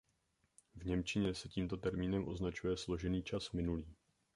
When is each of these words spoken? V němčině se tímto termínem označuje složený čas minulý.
V 0.75 0.85
němčině 0.85 1.33
se 1.35 1.49
tímto 1.49 1.77
termínem 1.77 2.27
označuje 2.27 2.77
složený 2.77 3.23
čas 3.23 3.51
minulý. 3.51 3.95